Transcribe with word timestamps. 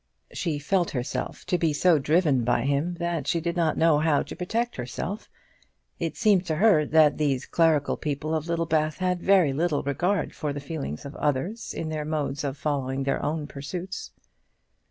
She 0.33 0.57
felt 0.57 0.89
herself 0.89 1.45
to 1.45 1.59
be 1.59 1.73
so 1.73 1.99
driven 1.99 2.43
by 2.43 2.61
him 2.63 2.95
that 2.95 3.27
she 3.27 3.39
did 3.39 3.55
not 3.55 3.77
know 3.77 3.99
how 3.99 4.23
to 4.23 4.35
protect 4.35 4.75
herself. 4.75 5.29
It 5.99 6.17
seemed 6.17 6.43
to 6.47 6.55
her 6.55 6.87
that 6.87 7.19
these 7.19 7.45
clerical 7.45 7.97
people 7.97 8.33
of 8.33 8.47
Littlebath 8.47 8.97
had 8.97 9.21
very 9.21 9.53
little 9.53 9.83
regard 9.83 10.33
for 10.33 10.53
the 10.53 10.59
feelings 10.59 11.05
of 11.05 11.15
others 11.17 11.71
in 11.71 11.89
their 11.89 12.03
modes 12.03 12.43
of 12.43 12.57
following 12.57 13.03
their 13.03 13.23
own 13.23 13.45
pursuits. 13.45 14.09